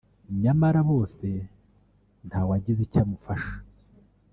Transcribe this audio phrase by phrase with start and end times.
[0.41, 1.27] nyamara bose
[2.27, 3.53] ntawagize icyo amufasha